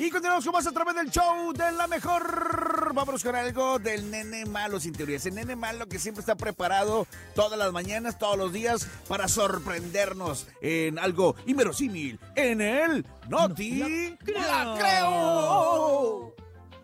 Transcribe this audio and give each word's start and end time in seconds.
Y 0.00 0.08
continuamos 0.08 0.46
con 0.46 0.54
más 0.54 0.66
a 0.66 0.72
través 0.72 0.94
del 0.94 1.10
show 1.10 1.52
de 1.52 1.72
la 1.72 1.86
mejor. 1.86 2.94
Vámonos 2.94 3.22
con 3.22 3.36
algo 3.36 3.78
del 3.78 4.10
nene 4.10 4.46
malo 4.46 4.80
sin 4.80 4.94
teoría. 4.94 5.18
Ese 5.18 5.30
nene 5.30 5.56
malo 5.56 5.86
que 5.88 5.98
siempre 5.98 6.20
está 6.20 6.36
preparado 6.36 7.06
todas 7.34 7.58
las 7.58 7.70
mañanas, 7.70 8.18
todos 8.18 8.38
los 8.38 8.50
días, 8.50 8.88
para 9.06 9.28
sorprendernos 9.28 10.46
en 10.62 10.98
algo 10.98 11.36
inverosímil. 11.44 12.18
En 12.34 12.62
el 12.62 13.04
Noti. 13.28 14.16
¡La 14.24 14.74
creo! 14.78 15.89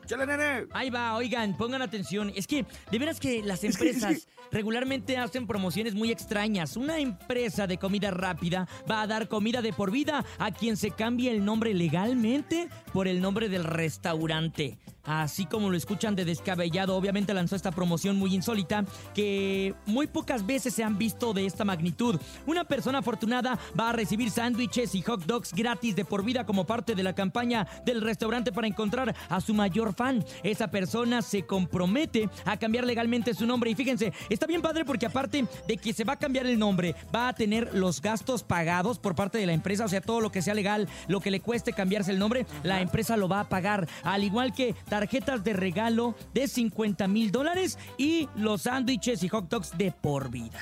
¡Chale, 0.06 0.24
nene! 0.24 0.68
Ahí 0.72 0.88
va, 0.88 1.16
oigan, 1.16 1.56
pongan 1.56 1.82
atención. 1.82 2.32
Es 2.34 2.46
que, 2.46 2.64
de 2.90 2.98
veras 2.98 3.18
que 3.18 3.42
las 3.42 3.64
empresas 3.64 4.28
regularmente 4.52 5.18
hacen 5.18 5.46
promociones 5.46 5.94
muy 5.94 6.10
extrañas. 6.10 6.76
Una 6.76 6.98
empresa 6.98 7.66
de 7.66 7.78
comida 7.78 8.10
rápida 8.10 8.68
va 8.90 9.02
a 9.02 9.06
dar 9.06 9.28
comida 9.28 9.62
de 9.62 9.72
por 9.72 9.90
vida 9.90 10.24
a 10.38 10.52
quien 10.52 10.76
se 10.76 10.92
cambie 10.92 11.30
el 11.30 11.44
nombre 11.44 11.74
legalmente 11.74 12.68
por 12.92 13.08
el 13.08 13.20
nombre 13.20 13.48
del 13.48 13.64
restaurante. 13.64 14.78
Así 15.06 15.46
como 15.46 15.70
lo 15.70 15.76
escuchan 15.76 16.16
de 16.16 16.24
descabellado, 16.24 16.96
obviamente 16.96 17.32
lanzó 17.32 17.56
esta 17.56 17.70
promoción 17.70 18.16
muy 18.16 18.34
insólita 18.34 18.84
que 19.14 19.74
muy 19.86 20.06
pocas 20.06 20.44
veces 20.44 20.74
se 20.74 20.84
han 20.84 20.98
visto 20.98 21.32
de 21.32 21.46
esta 21.46 21.64
magnitud. 21.64 22.20
Una 22.46 22.64
persona 22.64 22.98
afortunada 22.98 23.58
va 23.78 23.90
a 23.90 23.92
recibir 23.92 24.30
sándwiches 24.30 24.94
y 24.94 25.02
hot 25.02 25.24
dogs 25.24 25.52
gratis 25.52 25.96
de 25.96 26.04
por 26.04 26.24
vida 26.24 26.44
como 26.44 26.66
parte 26.66 26.94
de 26.94 27.02
la 27.02 27.14
campaña 27.14 27.66
del 27.84 28.02
restaurante 28.02 28.52
para 28.52 28.66
encontrar 28.66 29.14
a 29.28 29.40
su 29.40 29.54
mayor 29.54 29.94
fan. 29.94 30.24
Esa 30.42 30.70
persona 30.70 31.22
se 31.22 31.44
compromete 31.44 32.28
a 32.44 32.56
cambiar 32.56 32.84
legalmente 32.84 33.34
su 33.34 33.46
nombre 33.46 33.70
y 33.70 33.74
fíjense, 33.74 34.12
está 34.28 34.46
bien 34.46 34.62
padre 34.62 34.84
porque 34.84 35.06
aparte 35.06 35.46
de 35.66 35.76
que 35.76 35.92
se 35.92 36.04
va 36.04 36.14
a 36.14 36.18
cambiar 36.18 36.46
el 36.46 36.58
nombre, 36.58 36.94
va 37.14 37.28
a 37.28 37.34
tener 37.34 37.74
los 37.74 38.00
gastos 38.00 38.42
pagados 38.42 38.98
por 38.98 39.14
parte 39.14 39.38
de 39.38 39.46
la 39.46 39.52
empresa, 39.52 39.84
o 39.84 39.88
sea, 39.88 40.00
todo 40.00 40.20
lo 40.20 40.30
que 40.32 40.42
sea 40.42 40.54
legal, 40.54 40.88
lo 41.08 41.20
que 41.20 41.30
le 41.30 41.40
cueste 41.40 41.72
cambiarse 41.72 42.10
el 42.10 42.18
nombre, 42.18 42.46
la 42.62 42.80
empresa 42.80 43.16
lo 43.16 43.28
va 43.28 43.40
a 43.40 43.48
pagar, 43.48 43.88
al 44.02 44.24
igual 44.24 44.52
que 44.52 44.74
tarjetas 44.96 45.44
de 45.44 45.52
regalo 45.52 46.14
de 46.32 46.48
50 46.48 47.06
mil 47.06 47.30
dólares 47.30 47.78
y 47.98 48.30
los 48.34 48.62
sándwiches 48.62 49.22
y 49.22 49.28
hot 49.28 49.46
dogs 49.50 49.76
de 49.76 49.92
por 49.92 50.30
vida. 50.30 50.58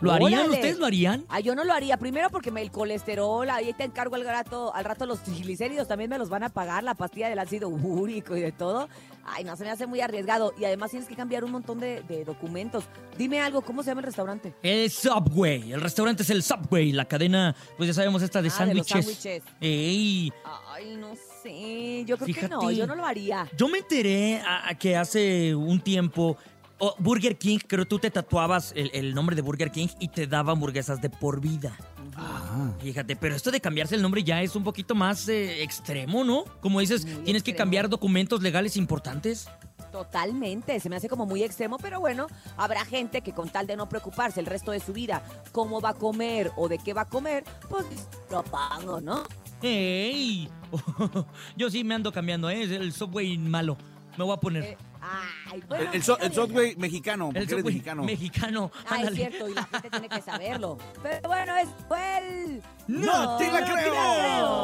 ¿Lo 0.00 0.12
harían? 0.12 0.32
Órale. 0.40 0.54
¿Ustedes 0.54 0.78
lo 0.78 0.86
harían? 0.86 1.24
Ah, 1.28 1.40
yo 1.40 1.54
no 1.54 1.64
lo 1.64 1.72
haría. 1.72 1.96
Primero 1.96 2.30
porque 2.30 2.50
me, 2.50 2.62
el 2.62 2.70
colesterol, 2.70 3.48
ahí 3.50 3.72
te 3.72 3.84
encargo 3.84 4.14
al 4.14 4.24
rato, 4.24 4.72
al 4.74 4.84
rato 4.84 5.06
los 5.06 5.22
triglicéridos 5.22 5.88
también 5.88 6.08
me 6.10 6.18
los 6.18 6.28
van 6.28 6.42
a 6.44 6.48
pagar, 6.50 6.84
la 6.84 6.94
pastilla 6.94 7.28
del 7.28 7.38
ácido 7.38 7.68
úrico 7.68 8.36
y 8.36 8.40
de 8.40 8.52
todo. 8.52 8.88
Ay, 9.24 9.44
no, 9.44 9.56
se 9.56 9.64
me 9.64 9.70
hace 9.70 9.86
muy 9.86 10.00
arriesgado. 10.00 10.54
Y 10.58 10.64
además 10.64 10.90
tienes 10.90 11.08
que 11.08 11.14
cambiar 11.16 11.44
un 11.44 11.50
montón 11.50 11.80
de, 11.80 12.02
de 12.02 12.24
documentos. 12.24 12.84
Dime 13.18 13.40
algo, 13.40 13.60
¿cómo 13.62 13.82
se 13.82 13.90
llama 13.90 14.00
el 14.00 14.06
restaurante? 14.06 14.54
El 14.62 14.90
Subway. 14.90 15.72
El 15.72 15.80
restaurante 15.80 16.22
es 16.22 16.30
el 16.30 16.42
Subway. 16.42 16.92
La 16.92 17.04
cadena, 17.04 17.54
pues 17.76 17.88
ya 17.88 17.94
sabemos, 17.94 18.22
esta 18.22 18.40
de 18.40 18.48
Ah, 18.56 18.64
de 18.66 18.74
los 18.74 18.86
sándwiches. 18.86 19.04
sándwiches. 19.04 19.42
Ey, 19.60 20.32
Ay, 20.72 20.96
no 20.96 21.14
sé. 21.42 22.04
Yo 22.06 22.16
creo 22.16 22.26
Fíjate. 22.26 22.46
que 22.48 22.54
no, 22.54 22.70
yo 22.70 22.86
no 22.86 22.94
lo 22.94 23.04
haría. 23.04 23.46
Yo 23.56 23.68
me 23.68 23.78
enteré 23.78 24.40
a- 24.40 24.68
a 24.70 24.74
que 24.78 24.96
hace 24.96 25.54
un 25.54 25.80
tiempo 25.80 26.36
oh, 26.78 26.94
Burger 26.98 27.36
King, 27.36 27.58
creo 27.66 27.86
tú 27.86 27.98
te 27.98 28.10
tatuabas 28.10 28.72
el, 28.76 28.90
el 28.92 29.14
nombre 29.14 29.36
de 29.36 29.42
Burger 29.42 29.70
King 29.70 29.88
y 30.00 30.08
te 30.08 30.26
daba 30.26 30.52
hamburguesas 30.52 31.00
de 31.00 31.10
por 31.10 31.40
vida. 31.40 31.76
Ah. 32.16 32.72
Fíjate, 32.80 33.16
pero 33.16 33.34
esto 33.34 33.50
de 33.50 33.60
cambiarse 33.60 33.94
el 33.94 34.02
nombre 34.02 34.24
ya 34.24 34.42
es 34.42 34.56
un 34.56 34.64
poquito 34.64 34.94
más 34.94 35.28
eh, 35.28 35.62
extremo, 35.62 36.24
¿no? 36.24 36.44
Como 36.60 36.80
dices, 36.80 37.04
Muy 37.04 37.24
tienes 37.24 37.42
que 37.42 37.54
cambiar 37.54 37.88
documentos 37.88 38.42
legales 38.42 38.76
importantes. 38.76 39.48
Totalmente, 39.92 40.80
se 40.80 40.90
me 40.90 40.96
hace 40.96 41.08
como 41.08 41.24
muy 41.24 41.42
extremo, 41.42 41.78
pero 41.78 41.98
bueno, 42.00 42.26
habrá 42.56 42.84
gente 42.84 43.22
que 43.22 43.32
con 43.32 43.48
tal 43.48 43.66
de 43.66 43.76
no 43.76 43.88
preocuparse 43.88 44.38
el 44.40 44.46
resto 44.46 44.70
de 44.72 44.80
su 44.80 44.92
vida 44.92 45.22
cómo 45.52 45.80
va 45.80 45.90
a 45.90 45.94
comer 45.94 46.50
o 46.56 46.68
de 46.68 46.78
qué 46.78 46.92
va 46.92 47.02
a 47.02 47.08
comer, 47.08 47.44
pues 47.68 47.86
lo 48.30 48.42
pago, 48.42 49.00
¿no? 49.00 49.22
¡Ey! 49.62 50.48
Yo 51.56 51.70
sí 51.70 51.84
me 51.84 51.94
ando 51.94 52.12
cambiando, 52.12 52.50
¿eh? 52.50 52.62
Es 52.62 52.70
el 52.70 52.92
Subway 52.92 53.38
malo. 53.38 53.78
Me 54.16 54.24
voy 54.24 54.34
a 54.34 54.40
poner. 54.40 54.64
Eh, 54.64 54.78
ay, 55.00 55.62
bueno, 55.68 55.84
El, 55.90 55.96
el, 55.96 56.02
so- 56.02 56.14
está 56.18 56.24
el 56.26 56.30
bien. 56.32 56.46
Subway 56.48 56.76
mexicano, 56.76 57.24
porque 57.26 57.38
el 57.38 57.44
eres 57.44 57.58
Subway 57.58 57.74
mexicano. 57.74 58.02
mexicano. 58.04 58.70
Ah, 58.88 59.02
es 59.02 59.14
cierto, 59.14 59.48
y 59.48 59.54
la 59.54 59.64
gente 59.64 59.90
tiene 59.90 60.08
que 60.08 60.22
saberlo. 60.22 60.78
Pero 61.02 61.28
bueno, 61.28 61.56
es 61.56 61.68
fue 61.86 62.18
el... 62.18 62.62
¡No 62.88 63.36
te 63.36 63.52
la 63.52 63.64
creo! 63.64 64.57